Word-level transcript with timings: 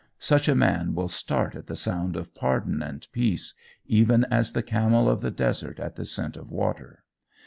Such 0.17 0.47
a 0.47 0.55
man 0.55 0.95
will 0.95 1.09
start 1.09 1.55
at 1.55 1.67
the 1.67 1.75
sound 1.75 2.15
of 2.15 2.33
pardon 2.33 2.81
and 2.81 3.05
peace, 3.11 3.53
even 3.85 4.25
as 4.31 4.53
the 4.53 4.63
camel 4.63 5.07
of 5.07 5.21
the 5.21 5.29
desert 5.29 5.79
at 5.79 5.95
the 5.95 6.07
scent 6.07 6.35
of 6.35 6.49
water. 6.49 7.03